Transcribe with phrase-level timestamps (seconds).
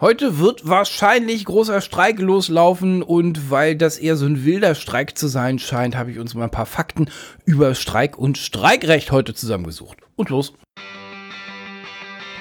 [0.00, 5.26] Heute wird wahrscheinlich großer Streik loslaufen und weil das eher so ein wilder Streik zu
[5.26, 7.10] sein scheint, habe ich uns mal ein paar Fakten
[7.44, 9.98] über Streik und Streikrecht heute zusammengesucht.
[10.14, 10.54] Und los.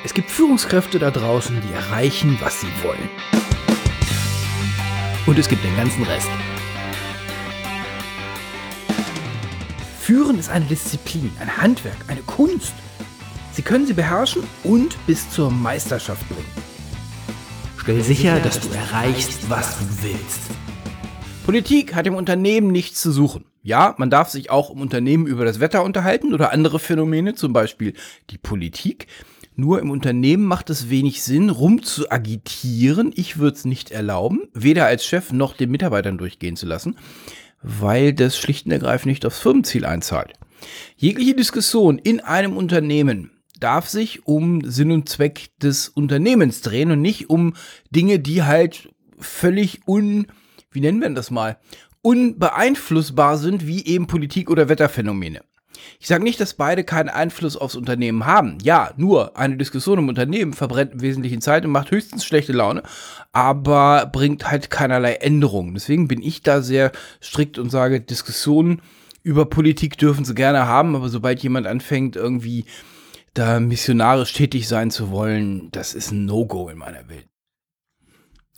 [0.05, 3.09] Es gibt Führungskräfte da draußen, die erreichen, was sie wollen.
[5.25, 6.29] Und es gibt den ganzen Rest.
[9.99, 12.73] Führen ist eine Disziplin, ein Handwerk, eine Kunst.
[13.51, 16.66] Sie können sie beherrschen und bis zur Meisterschaft bringen.
[17.87, 20.41] Stell sicher, dass du erreichst, was du willst.
[21.45, 23.45] Politik hat im Unternehmen nichts zu suchen.
[23.63, 27.53] Ja, man darf sich auch im Unternehmen über das Wetter unterhalten oder andere Phänomene, zum
[27.53, 27.93] Beispiel
[28.29, 29.07] die Politik.
[29.55, 33.13] Nur im Unternehmen macht es wenig Sinn, rum zu agitieren.
[33.15, 36.97] Ich würde es nicht erlauben, weder als Chef noch den Mitarbeitern durchgehen zu lassen,
[37.61, 40.33] weil das schlicht und ergreifend nicht aufs Firmenziel einzahlt.
[40.97, 47.01] Jegliche Diskussion in einem Unternehmen darf sich um Sinn und Zweck des Unternehmens drehen und
[47.01, 47.53] nicht um
[47.89, 50.27] Dinge, die halt völlig un,
[50.71, 51.57] wie nennen wir das mal,
[52.01, 55.41] unbeeinflussbar sind, wie eben Politik oder Wetterphänomene.
[55.99, 58.57] Ich sage nicht, dass beide keinen Einfluss aufs Unternehmen haben.
[58.61, 62.83] Ja, nur eine Diskussion im Unternehmen verbrennt im Wesentlichen Zeit und macht höchstens schlechte Laune,
[63.31, 65.73] aber bringt halt keinerlei Änderungen.
[65.73, 68.81] Deswegen bin ich da sehr strikt und sage, Diskussionen
[69.23, 72.65] über Politik dürfen sie gerne haben, aber sobald jemand anfängt, irgendwie
[73.37, 77.27] da missionarisch tätig sein zu wollen, das ist ein No-Go in meiner Welt.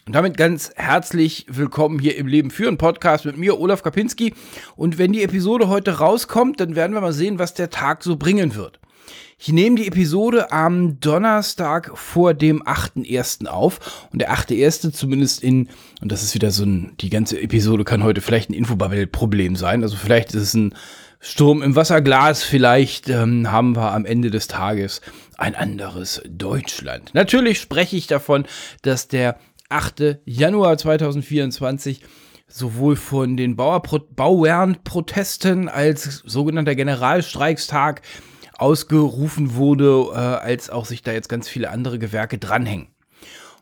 [0.05, 4.33] Und damit ganz herzlich willkommen hier im Leben führen Podcast mit mir, Olaf Kapinski.
[4.75, 8.15] Und wenn die Episode heute rauskommt, dann werden wir mal sehen, was der Tag so
[8.15, 8.79] bringen wird.
[9.37, 13.47] Ich nehme die Episode am Donnerstag vor dem 8.1.
[13.47, 14.07] auf.
[14.11, 14.91] Und der 8.1.
[14.93, 15.69] zumindest in,
[16.01, 19.83] und das ist wieder so ein, die ganze Episode kann heute vielleicht ein Infobubble-Problem sein.
[19.83, 20.73] Also vielleicht ist es ein
[21.21, 25.01] Sturm im Wasserglas, vielleicht ähm, haben wir am Ende des Tages
[25.37, 27.13] ein anderes Deutschland.
[27.13, 28.45] Natürlich spreche ich davon,
[28.83, 30.19] dass der 8.
[30.23, 32.03] Januar 2024
[32.47, 38.01] sowohl von den Bauernprotesten als sogenannter Generalstreikstag
[38.57, 42.87] ausgerufen wurde, äh, als auch sich da jetzt ganz viele andere Gewerke dranhängen.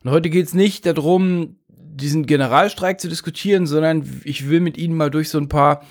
[0.04, 4.96] Und heute geht es nicht darum, diesen Generalstreik zu diskutieren, sondern ich will mit Ihnen
[4.96, 5.82] mal durch so ein paar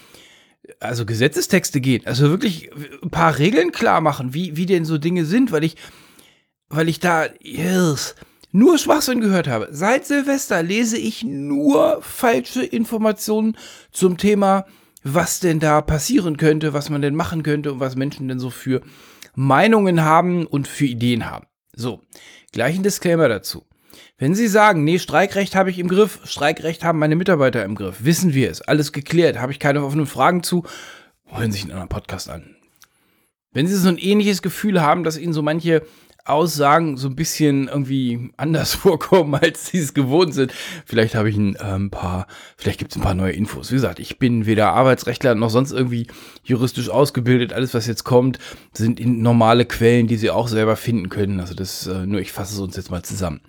[0.80, 2.70] also Gesetzestexte gehen, also wirklich
[3.02, 5.76] ein paar Regeln klar machen, wie, wie denn so Dinge sind, weil ich,
[6.68, 8.14] weil ich da yes,
[8.52, 9.68] nur Schwachsinn gehört habe.
[9.70, 13.56] Seit Silvester lese ich nur falsche Informationen
[13.92, 14.66] zum Thema,
[15.02, 18.50] was denn da passieren könnte, was man denn machen könnte und was Menschen denn so
[18.50, 18.82] für
[19.34, 21.46] Meinungen haben und für Ideen haben.
[21.74, 22.02] So,
[22.52, 23.64] gleich ein Disclaimer dazu.
[24.18, 27.96] Wenn Sie sagen, nee, Streikrecht habe ich im Griff, Streikrecht haben meine Mitarbeiter im Griff,
[27.98, 30.64] wissen wir es, alles geklärt, habe ich keine offenen Fragen zu,
[31.26, 32.56] hören Sie sich einen anderen Podcast an.
[33.52, 35.82] Wenn Sie so ein ähnliches Gefühl haben, dass Ihnen so manche
[36.24, 40.52] Aussagen so ein bisschen irgendwie anders vorkommen, als sie es gewohnt sind.
[40.86, 42.26] Vielleicht habe ich ein äh, paar,
[42.56, 43.70] vielleicht gibt es ein paar neue Infos.
[43.70, 46.06] Wie gesagt, ich bin weder Arbeitsrechtler noch sonst irgendwie
[46.42, 47.52] juristisch ausgebildet.
[47.52, 48.38] Alles, was jetzt kommt,
[48.72, 51.38] sind normale Quellen, die Sie auch selber finden können.
[51.38, 53.42] Also das, äh, nur ich fasse es uns jetzt mal zusammen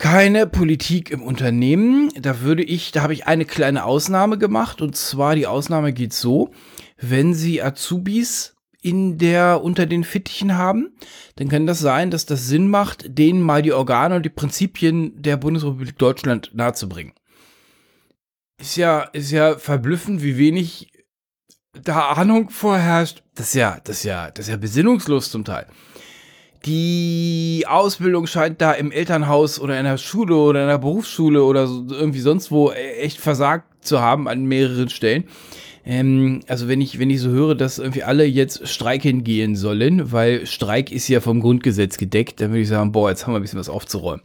[0.00, 2.10] keine Politik im Unternehmen.
[2.20, 6.14] Da würde ich, da habe ich eine kleine Ausnahme gemacht und zwar die Ausnahme geht
[6.14, 6.50] so,
[6.96, 10.96] wenn Sie Azubis in der unter den Fittichen haben,
[11.36, 15.20] dann kann das sein, dass das Sinn macht, denen mal die Organe und die Prinzipien
[15.22, 17.12] der Bundesrepublik Deutschland nahezubringen.
[18.58, 20.92] Ist ja, ist ja verblüffend, wie wenig
[21.74, 23.22] da Ahnung vorherrscht.
[23.34, 25.66] Das ist ja, das ist ja, das ist ja besinnungslos zum Teil
[26.66, 31.66] die Ausbildung scheint da im Elternhaus oder in der Schule oder in der Berufsschule oder
[31.66, 35.24] so, irgendwie sonst wo echt versagt zu haben an mehreren Stellen.
[35.84, 40.12] Ähm, also wenn ich, wenn ich so höre, dass irgendwie alle jetzt streiken gehen sollen,
[40.12, 43.40] weil Streik ist ja vom Grundgesetz gedeckt, dann würde ich sagen, boah, jetzt haben wir
[43.40, 44.22] ein bisschen was aufzuräumen.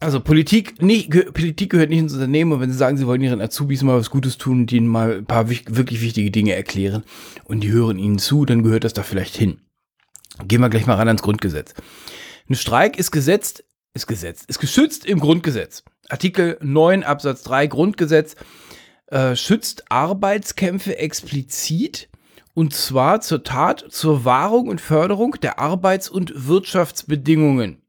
[0.00, 3.40] Also Politik, nicht, Politik gehört nicht ins Unternehmen und wenn sie sagen, sie wollen ihren
[3.40, 7.02] Azubis mal was Gutes tun und ihnen mal ein paar wirklich wichtige Dinge erklären
[7.44, 9.58] und die hören ihnen zu, dann gehört das da vielleicht hin.
[10.46, 11.74] Gehen wir gleich mal ran ans Grundgesetz.
[12.48, 15.82] Ein Streik ist gesetzt, ist gesetzt, ist geschützt im Grundgesetz.
[16.08, 18.36] Artikel 9 Absatz 3 Grundgesetz
[19.06, 22.08] äh, schützt Arbeitskämpfe explizit
[22.54, 27.82] und zwar zur Tat zur Wahrung und Förderung der Arbeits- und Wirtschaftsbedingungen.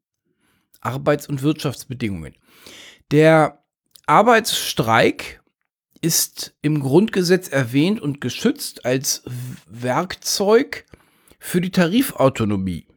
[0.82, 2.36] Arbeits- und Wirtschaftsbedingungen.
[3.12, 3.64] Der
[4.06, 5.42] Arbeitsstreik
[6.02, 9.24] ist im Grundgesetz erwähnt und geschützt als
[9.68, 10.86] Werkzeug
[11.40, 12.88] für die Tarifautonomie.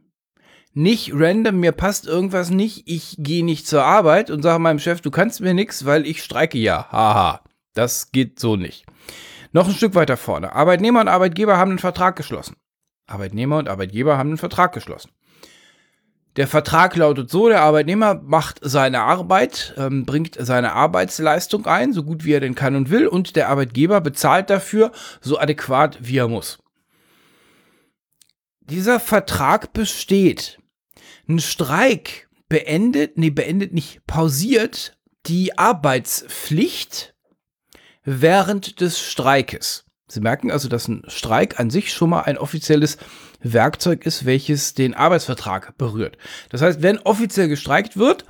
[0.74, 5.00] Nicht random, mir passt irgendwas nicht, ich gehe nicht zur Arbeit und sage meinem Chef,
[5.00, 6.90] du kannst mir nichts, weil ich streike ja.
[6.90, 7.42] Haha,
[7.74, 8.86] das geht so nicht.
[9.52, 10.54] Noch ein Stück weiter vorne.
[10.54, 12.56] Arbeitnehmer und Arbeitgeber haben einen Vertrag geschlossen.
[13.06, 15.10] Arbeitnehmer und Arbeitgeber haben einen Vertrag geschlossen.
[16.36, 22.02] Der Vertrag lautet so, der Arbeitnehmer macht seine Arbeit, ähm, bringt seine Arbeitsleistung ein, so
[22.02, 26.16] gut wie er denn kann und will, und der Arbeitgeber bezahlt dafür so adäquat, wie
[26.16, 26.61] er muss.
[28.70, 30.58] Dieser Vertrag besteht.
[31.28, 37.14] Ein Streik beendet, nee, beendet nicht, pausiert die Arbeitspflicht
[38.04, 39.84] während des Streikes.
[40.08, 42.98] Sie merken also, dass ein Streik an sich schon mal ein offizielles
[43.40, 46.18] Werkzeug ist, welches den Arbeitsvertrag berührt.
[46.50, 48.26] Das heißt, wenn offiziell gestreikt wird,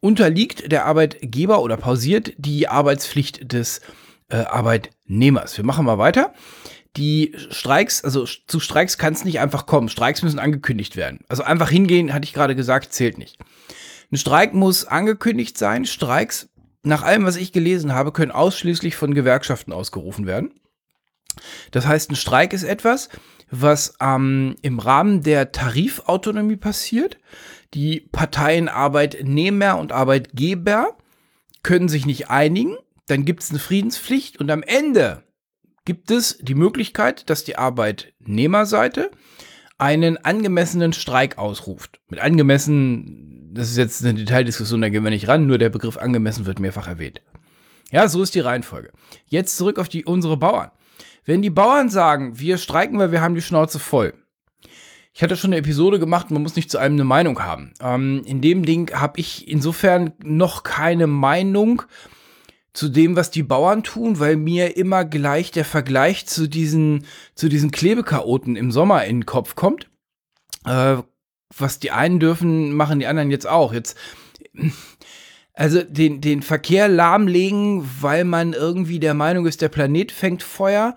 [0.00, 3.80] unterliegt der Arbeitgeber oder pausiert die Arbeitspflicht des
[4.28, 5.56] äh, Arbeitnehmers.
[5.56, 6.32] Wir machen mal weiter.
[6.96, 9.88] Die Streiks, also zu Streiks kann es nicht einfach kommen.
[9.88, 11.20] Streiks müssen angekündigt werden.
[11.28, 13.38] Also einfach hingehen, hatte ich gerade gesagt, zählt nicht.
[14.10, 15.84] Ein Streik muss angekündigt sein.
[15.84, 16.48] Streiks,
[16.82, 20.52] nach allem, was ich gelesen habe, können ausschließlich von Gewerkschaften ausgerufen werden.
[21.70, 23.10] Das heißt, ein Streik ist etwas,
[23.50, 27.18] was ähm, im Rahmen der Tarifautonomie passiert.
[27.74, 30.96] Die Parteien Arbeitnehmer und Arbeitgeber
[31.62, 32.76] können sich nicht einigen.
[33.06, 35.25] Dann gibt es eine Friedenspflicht und am Ende
[35.86, 39.10] gibt es die Möglichkeit, dass die Arbeitnehmerseite
[39.78, 42.00] einen angemessenen Streik ausruft.
[42.08, 45.96] Mit angemessen, das ist jetzt eine Detaildiskussion, da gehen wir nicht ran, nur der Begriff
[45.96, 47.22] angemessen wird mehrfach erwähnt.
[47.90, 48.90] Ja, so ist die Reihenfolge.
[49.26, 50.70] Jetzt zurück auf die, unsere Bauern.
[51.24, 54.14] Wenn die Bauern sagen, wir streiken, weil wir haben die Schnauze voll.
[55.12, 57.72] Ich hatte schon eine Episode gemacht, man muss nicht zu allem eine Meinung haben.
[57.80, 61.82] Ähm, in dem Ding habe ich insofern noch keine Meinung
[62.76, 67.48] zu dem, was die Bauern tun, weil mir immer gleich der Vergleich zu diesen, zu
[67.48, 69.88] diesen Klebekaoten im Sommer in den Kopf kommt.
[70.66, 70.98] Äh,
[71.56, 73.72] was die einen dürfen, machen die anderen jetzt auch.
[73.72, 73.96] Jetzt,
[75.54, 80.96] also den, den Verkehr lahmlegen, weil man irgendwie der Meinung ist, der Planet fängt Feuer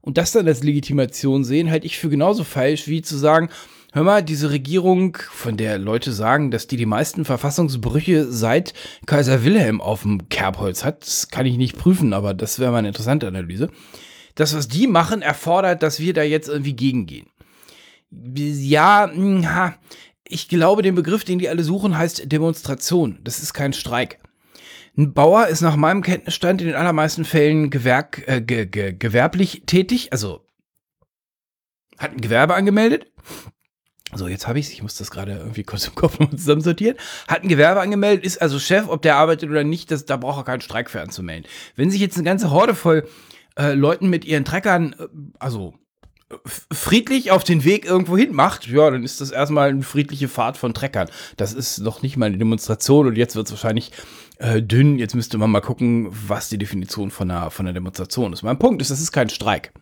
[0.00, 3.50] und das dann als Legitimation sehen, halte ich für genauso falsch, wie zu sagen,
[3.92, 8.74] hör mal, diese Regierung, von der Leute sagen, dass die die meisten Verfassungsbrüche seit
[9.06, 12.78] Kaiser Wilhelm auf dem Kerbholz hat, das kann ich nicht prüfen, aber das wäre mal
[12.78, 13.70] eine interessante Analyse.
[14.34, 17.26] Das, was die machen, erfordert, dass wir da jetzt irgendwie gegengehen.
[18.10, 19.46] Ja, hm,
[20.24, 23.18] ich glaube, den Begriff, den die alle suchen, heißt Demonstration.
[23.24, 24.20] Das ist kein Streik.
[24.96, 29.62] Ein Bauer ist nach meinem Kenntnisstand in den allermeisten Fällen gewerk, äh, ge, ge, gewerblich
[29.66, 30.44] tätig, also
[31.98, 33.06] hat ein Gewerbe angemeldet.
[34.14, 34.72] So, jetzt habe ich es.
[34.72, 36.96] Ich muss das gerade irgendwie kurz im Kopf nochmal zusammensortieren.
[37.28, 40.40] Hat ein Gewerbe angemeldet, ist also Chef, ob der arbeitet oder nicht, das, da braucht
[40.40, 41.48] er keinen Streik für anzumelden.
[41.76, 43.08] Wenn sich jetzt eine ganze Horde voll
[43.56, 45.06] äh, Leuten mit ihren Treckern, äh,
[45.38, 45.74] also
[46.72, 50.56] friedlich auf den Weg irgendwo hin macht, ja, dann ist das erstmal eine friedliche Fahrt
[50.56, 51.08] von Treckern.
[51.36, 53.90] Das ist noch nicht mal eine Demonstration und jetzt wird es wahrscheinlich
[54.38, 54.98] äh, dünn.
[54.98, 58.42] Jetzt müsste man mal gucken, was die Definition von einer, von einer Demonstration ist.
[58.42, 59.72] Mein Punkt ist, das ist kein Streik.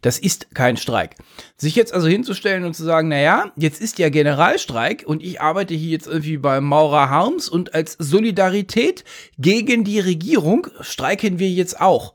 [0.00, 1.16] Das ist kein Streik.
[1.56, 5.74] Sich jetzt also hinzustellen und zu sagen, naja, jetzt ist ja Generalstreik und ich arbeite
[5.74, 9.04] hier jetzt irgendwie bei Maurer Harms und als Solidarität
[9.38, 12.14] gegen die Regierung streiken wir jetzt auch.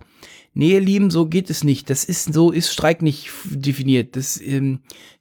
[0.54, 1.88] Nee, ihr Lieben, so geht es nicht.
[1.92, 4.16] Das ist, so ist Streik nicht definiert.
[4.16, 4.80] Das, ähm,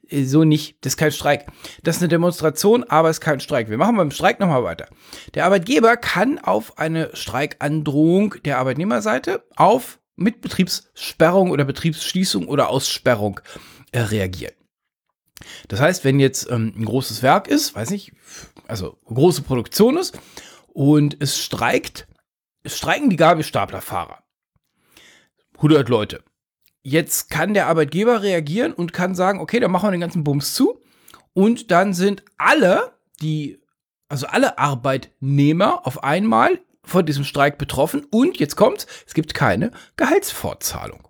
[0.08, 0.76] äh, so nicht.
[0.80, 1.46] Das ist kein Streik.
[1.82, 3.68] Das ist eine Demonstration, aber es ist kein Streik.
[3.68, 4.88] Wir machen beim Streik nochmal weiter.
[5.34, 13.40] Der Arbeitgeber kann auf eine Streikandrohung der Arbeitnehmerseite auf mit Betriebssperrung oder Betriebsschließung oder Aussperrung
[13.92, 14.54] äh, reagieren.
[15.68, 18.12] Das heißt, wenn jetzt ähm, ein großes Werk ist, weiß nicht,
[18.66, 20.18] also große Produktion ist
[20.72, 22.08] und es streikt,
[22.62, 24.22] es streiken die Gabelstaplerfahrer.
[25.56, 26.22] 100 Leute.
[26.82, 30.54] Jetzt kann der Arbeitgeber reagieren und kann sagen, okay, dann machen wir den ganzen Bums
[30.54, 30.80] zu.
[31.32, 33.60] Und dann sind alle, die,
[34.08, 38.06] also alle Arbeitnehmer auf einmal von diesem Streik betroffen.
[38.10, 41.06] Und jetzt kommt's, es gibt keine Gehaltsfortzahlung.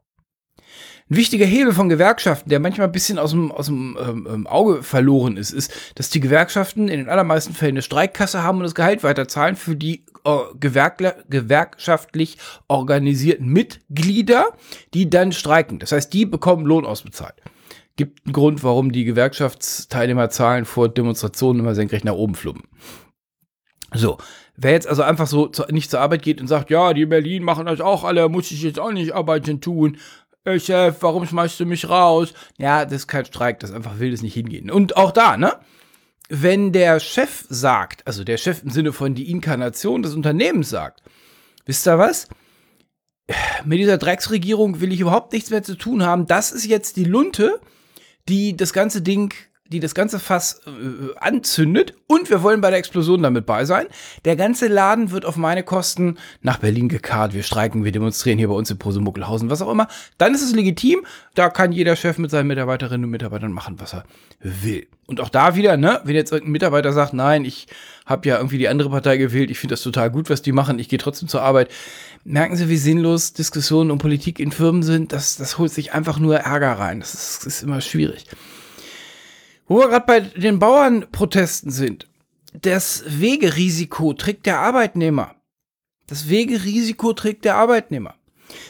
[1.09, 4.47] Ein wichtiger Hebel von Gewerkschaften, der manchmal ein bisschen aus dem, aus dem ähm, ähm,
[4.49, 8.65] Auge verloren ist, ist, dass die Gewerkschaften in den allermeisten Fällen eine Streikkasse haben und
[8.65, 14.47] das Gehalt weiterzahlen für die äh, gewerkschaftlich organisierten Mitglieder,
[14.95, 15.79] die dann streiken.
[15.79, 17.37] Das heißt, die bekommen Lohn ausbezahlt.
[17.95, 22.65] Gibt einen Grund, warum die Gewerkschaftsteilnehmerzahlen vor Demonstrationen immer senkrecht nach oben flummen.
[23.95, 24.19] So,
[24.57, 27.09] wer jetzt also einfach so zu, nicht zur Arbeit geht und sagt, ja, die in
[27.09, 29.99] Berlin machen das auch alle, muss ich jetzt auch nicht arbeiten tun,
[30.49, 32.33] Hey Chef, warum schmeißt du mich raus?
[32.57, 34.71] Ja, das ist kein Streik, das einfach wildes nicht hingehen.
[34.71, 35.55] Und auch da, ne?
[36.29, 41.03] Wenn der Chef sagt, also der Chef im Sinne von die Inkarnation des Unternehmens sagt,
[41.65, 42.29] wisst ihr was?
[43.65, 46.29] Mit dieser Drecksregierung will ich überhaupt nichts mehr zu tun haben.
[46.29, 47.61] Das ist jetzt die Lunte,
[48.29, 49.35] die das ganze Ding
[49.69, 50.71] die das ganze Fass äh,
[51.19, 53.87] anzündet und wir wollen bei der Explosion damit bei sein.
[54.25, 57.35] Der ganze Laden wird auf meine Kosten nach Berlin gekarrt.
[57.35, 59.89] Wir streiken, wir demonstrieren hier bei uns in Posemuckelhausen, was auch immer.
[60.19, 61.01] Dann ist es legitim.
[61.35, 64.05] Da kann jeder Chef mit seinen Mitarbeiterinnen und Mitarbeitern machen, was er
[64.41, 64.87] will.
[65.07, 67.69] Und auch da wieder, ne, wenn jetzt irgendein Mitarbeiter sagt, nein, ich
[68.07, 70.79] habe ja irgendwie die andere Partei gewählt, ich finde das total gut, was die machen,
[70.79, 71.71] ich gehe trotzdem zur Arbeit.
[72.25, 75.13] Merken Sie, wie sinnlos Diskussionen um Politik in Firmen sind?
[75.13, 76.99] Das, das holt sich einfach nur Ärger rein.
[77.01, 78.25] Das ist, ist immer schwierig.
[79.69, 82.07] Wo wir gerade bei den Bauernprotesten sind.
[82.63, 85.35] Das Wegerisiko trägt der Arbeitnehmer.
[86.07, 88.15] Das Wegerisiko trägt der Arbeitnehmer.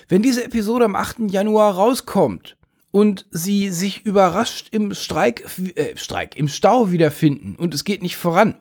[0.09, 1.31] Wenn diese Episode am 8.
[1.31, 2.57] Januar rauskommt
[2.93, 8.17] und sie sich überrascht im Streik, äh, Streik, im Stau wiederfinden und es geht nicht
[8.17, 8.57] voran,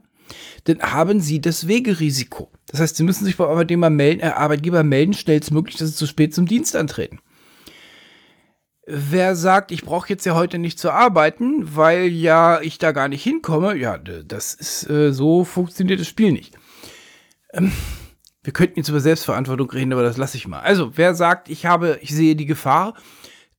[0.66, 2.52] dann haben sie das Wegerisiko.
[2.68, 6.06] Das heißt, sie müssen sich beim Arbeitnehmer melden, äh, Arbeitgeber melden, schnellstmöglich, dass sie zu
[6.06, 7.20] spät zum Dienst antreten
[8.86, 13.08] wer sagt, ich brauche jetzt ja heute nicht zu arbeiten, weil ja ich da gar
[13.08, 16.56] nicht hinkomme, ja, das ist äh, so funktioniert das Spiel nicht.
[17.54, 17.72] Ähm,
[18.44, 20.60] wir könnten jetzt über Selbstverantwortung reden, aber das lasse ich mal.
[20.60, 22.94] Also, wer sagt, ich habe, ich sehe die Gefahr,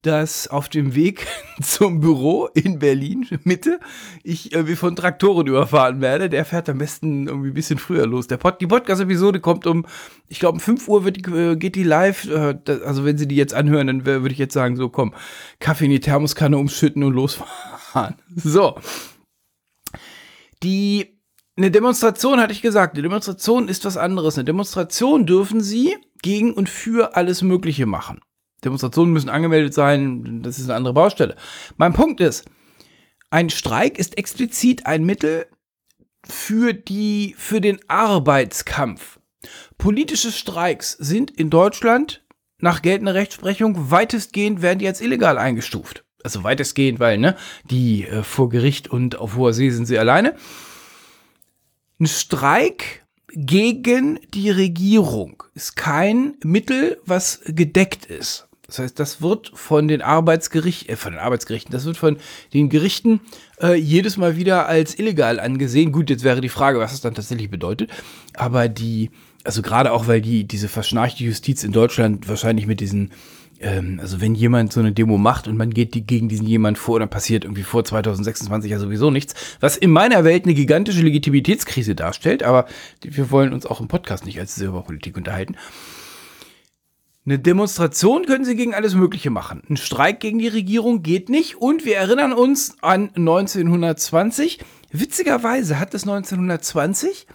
[0.07, 1.27] dass auf dem Weg
[1.63, 3.81] zum Büro in Berlin Mitte
[4.23, 6.31] ich irgendwie von Traktoren überfahren werde.
[6.31, 8.29] Der fährt am besten irgendwie ein bisschen früher los.
[8.29, 9.85] Der Pod, die Podcast-Episode kommt um,
[10.29, 12.29] ich glaube, um 5 Uhr wird äh, geht die live.
[12.29, 15.13] Äh, also wenn Sie die jetzt anhören, dann würde ich jetzt sagen, so komm,
[15.59, 18.17] Kaffee in die Thermoskanne umschütten und losfahren.
[18.37, 18.79] So.
[20.63, 21.19] Die
[21.57, 22.95] eine Demonstration hatte ich gesagt.
[22.95, 24.37] Eine Demonstration ist was anderes.
[24.37, 28.21] Eine Demonstration dürfen Sie gegen und für alles Mögliche machen.
[28.67, 31.37] Demonstrationen müssen angemeldet sein, das ist eine andere Baustelle.
[31.77, 32.45] Mein Punkt ist,
[33.31, 35.47] ein Streik ist explizit ein Mittel
[36.29, 39.19] für die, für den Arbeitskampf.
[39.79, 42.25] Politische Streiks sind in Deutschland
[42.59, 46.05] nach geltender Rechtsprechung weitestgehend werden die als illegal eingestuft.
[46.25, 50.35] Also weitestgehend, weil, ne, die äh, vor Gericht und auf hoher See sind sie alleine.
[52.01, 58.49] Ein Streik gegen die Regierung ist kein Mittel, was gedeckt ist.
[58.67, 62.17] Das heißt, das wird von den Arbeitsgerichten, äh, von den Arbeitsgerichten, das wird von
[62.53, 63.21] den Gerichten
[63.63, 65.93] äh, jedes Mal wieder als illegal angesehen.
[65.93, 67.91] Gut, jetzt wäre die Frage, was das dann tatsächlich bedeutet.
[68.35, 69.11] Aber die,
[69.45, 73.13] also gerade auch, weil die, diese verschnarchte Justiz in Deutschland wahrscheinlich mit diesen,
[73.61, 76.77] ähm, also wenn jemand so eine Demo macht und man geht die, gegen diesen jemand
[76.77, 81.03] vor, dann passiert irgendwie vor 2026 ja sowieso nichts, was in meiner Welt eine gigantische
[81.03, 82.43] Legitimitätskrise darstellt.
[82.43, 82.67] Aber
[83.01, 85.55] wir wollen uns auch im Podcast nicht als Silberpolitik unterhalten.
[87.27, 89.61] Eine Demonstration können sie gegen alles Mögliche machen.
[89.69, 91.57] Ein Streik gegen die Regierung geht nicht.
[91.57, 94.61] Und wir erinnern uns an 1920.
[94.93, 97.27] Witzigerweise hat es 1920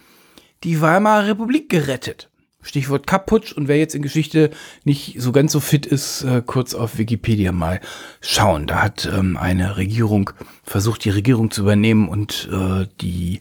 [0.64, 2.30] die Weimarer Republik gerettet.
[2.62, 3.52] Stichwort Kapputsch.
[3.52, 4.50] Und wer jetzt in Geschichte
[4.84, 7.80] nicht so ganz so fit ist, äh, kurz auf Wikipedia mal
[8.22, 8.66] schauen.
[8.66, 10.30] Da hat ähm, eine Regierung
[10.62, 13.40] versucht, die Regierung zu übernehmen und äh, die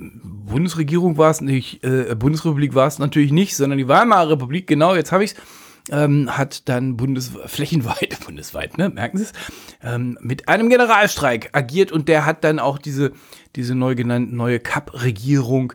[0.00, 4.94] Bundesregierung war es nicht, äh, Bundesrepublik war es natürlich nicht, sondern die Weimarer Republik, genau,
[4.94, 5.36] jetzt habe ich es,
[5.90, 9.32] ähm, hat dann bundes flächenweit, bundesweit, ne, merken Sie es,
[9.82, 13.12] ähm, mit einem Generalstreik agiert und der hat dann auch diese,
[13.56, 15.72] diese neu genannte neue Kapp-Regierung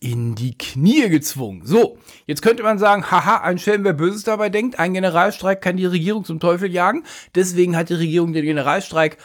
[0.00, 1.62] in die Knie gezwungen.
[1.64, 5.78] So, jetzt könnte man sagen, haha, ein Schelm, wer Böses dabei denkt, ein Generalstreik kann
[5.78, 7.04] die Regierung zum Teufel jagen.
[7.34, 9.16] Deswegen hat die Regierung den Generalstreik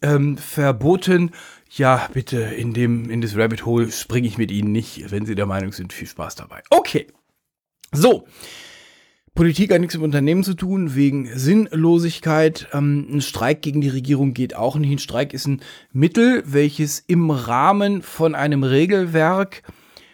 [0.00, 1.32] ähm, verboten
[1.70, 5.34] ja, bitte, in, dem, in das Rabbit Hole springe ich mit Ihnen nicht, wenn Sie
[5.34, 6.62] der Meinung sind, viel Spaß dabei.
[6.70, 7.06] Okay.
[7.92, 8.26] So.
[9.34, 12.68] Politik hat nichts mit Unternehmen zu tun, wegen Sinnlosigkeit.
[12.72, 14.90] Ähm, ein Streik gegen die Regierung geht auch nicht.
[14.90, 15.60] Ein Streik ist ein
[15.92, 19.62] Mittel, welches im Rahmen von einem Regelwerk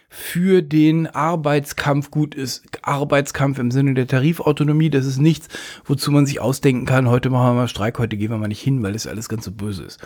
[0.09, 2.63] für den Arbeitskampf gut ist.
[2.83, 5.47] Arbeitskampf im Sinne der Tarifautonomie, das ist nichts,
[5.85, 8.61] wozu man sich ausdenken kann, heute machen wir mal Streik, heute gehen wir mal nicht
[8.61, 9.99] hin, weil das alles ganz so böse ist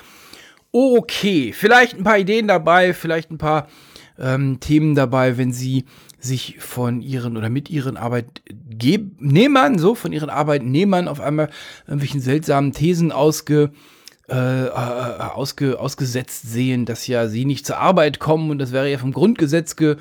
[0.71, 1.53] okay.
[1.53, 3.67] Vielleicht ein paar Ideen dabei, vielleicht ein paar
[4.17, 5.85] ähm, Themen dabei, wenn Sie
[6.19, 11.49] sich von ihren oder mit ihren Arbeitnehmern, so von ihren Arbeitnehmern auf einmal
[11.87, 13.71] irgendwelchen seltsamen Thesen ausge
[14.29, 18.89] äh, äh, ausge, ausgesetzt sehen, dass ja sie nicht zur Arbeit kommen und das wäre
[18.89, 19.97] ja vom Grundgesetz ge,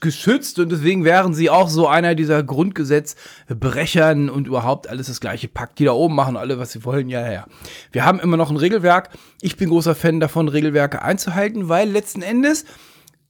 [0.00, 5.48] geschützt und deswegen wären sie auch so einer dieser Grundgesetzbrechern und überhaupt alles das gleiche
[5.48, 7.46] Pakt, die da oben machen alle, was sie wollen, ja, ja.
[7.92, 9.10] Wir haben immer noch ein Regelwerk.
[9.40, 12.64] Ich bin großer Fan davon, Regelwerke einzuhalten, weil letzten Endes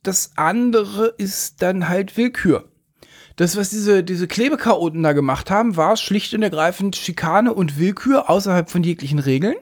[0.03, 2.69] das andere ist dann halt Willkür.
[3.37, 8.29] Das, was diese, diese Klebekaoten da gemacht haben, war schlicht und ergreifend Schikane und Willkür
[8.29, 9.55] außerhalb von jeglichen Regeln.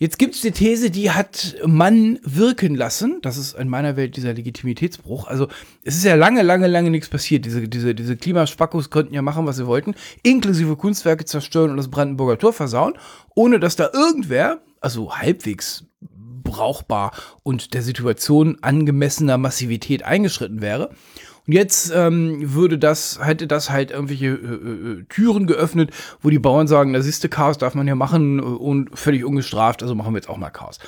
[0.00, 3.18] Jetzt gibt es die These, die hat Mann wirken lassen.
[3.20, 5.26] Das ist in meiner Welt dieser Legitimitätsbruch.
[5.26, 5.48] Also
[5.82, 7.44] es ist ja lange, lange, lange nichts passiert.
[7.44, 11.90] Diese, diese, diese Klimaspackos konnten ja machen, was sie wollten, inklusive Kunstwerke zerstören und das
[11.90, 12.94] Brandenburger Tor versauen,
[13.34, 15.84] ohne dass da irgendwer, also halbwegs
[16.44, 17.10] brauchbar
[17.42, 20.90] und der Situation angemessener Massivität eingeschritten wäre.
[21.48, 26.38] Und jetzt ähm, würde das, hätte das halt irgendwelche äh, äh, Türen geöffnet, wo die
[26.38, 30.12] Bauern sagen, das ist Chaos, darf man ja machen äh, und völlig ungestraft, also machen
[30.12, 30.78] wir jetzt auch mal Chaos.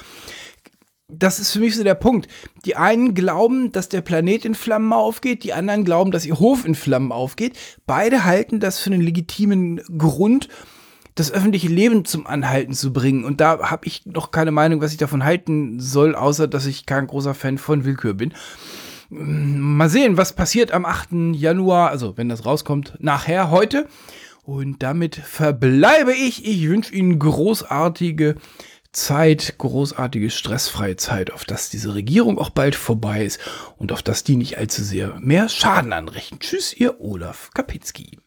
[1.09, 2.29] Das ist für mich so der Punkt.
[2.67, 6.67] Die einen glauben, dass der Planet in Flammen aufgeht, die anderen glauben, dass ihr Hof
[6.67, 7.57] in Flammen aufgeht.
[7.87, 10.51] Beide halten das für einen legitimen Grund,
[11.15, 13.25] das öffentliche Leben zum Anhalten zu bringen.
[13.25, 16.85] Und da habe ich noch keine Meinung, was ich davon halten soll, außer dass ich
[16.85, 18.35] kein großer Fan von Willkür bin.
[19.11, 21.35] Mal sehen, was passiert am 8.
[21.35, 23.89] Januar, also wenn das rauskommt, nachher, heute.
[24.43, 26.47] Und damit verbleibe ich.
[26.47, 28.37] Ich wünsche Ihnen großartige
[28.93, 33.41] Zeit, großartige stressfreie Zeit, auf dass diese Regierung auch bald vorbei ist
[33.77, 36.41] und auf dass die nicht allzu sehr mehr Schaden anrichten.
[36.41, 38.19] Tschüss, ihr Olaf Kapitzki.